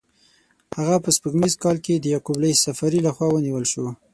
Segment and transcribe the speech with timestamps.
[0.77, 3.85] هغه په سپوږمیز کال کې د یعقوب لیث صفاري له خوا ونیول شو.